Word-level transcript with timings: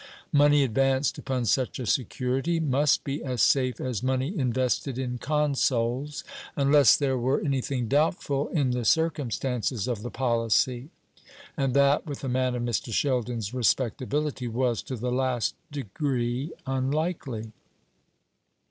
Money 0.31 0.63
advanced 0.63 1.19
upon 1.19 1.45
such 1.45 1.77
a 1.77 1.85
security 1.85 2.59
must 2.59 3.03
be 3.03 3.23
as 3.23 3.39
safe 3.39 3.79
as 3.79 4.01
money 4.01 4.35
invested 4.35 4.97
in 4.97 5.19
Consols, 5.19 6.23
unless 6.55 6.95
there 6.97 7.19
were 7.19 7.39
anything 7.41 7.87
doubtful 7.87 8.47
in 8.47 8.71
the 8.71 8.83
circumstances 8.83 9.87
of 9.87 10.01
the 10.01 10.09
policy; 10.09 10.89
and 11.55 11.75
that, 11.75 12.07
with 12.07 12.23
a 12.23 12.27
man 12.27 12.55
of 12.55 12.63
Mr. 12.63 12.91
Sheldon's 12.91 13.53
respectability, 13.53 14.47
was 14.47 14.81
to 14.81 14.95
the 14.95 15.11
last 15.11 15.53
degree 15.71 16.51
unlikely. 16.65 17.51